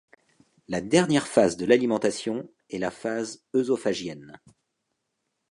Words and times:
La 0.67 0.81
dernière 0.81 1.27
phase 1.27 1.57
de 1.57 1.65
l'alimentation 1.67 2.49
est 2.71 2.79
la 2.79 2.89
phase 2.89 3.43
œsophagienne. 3.53 4.39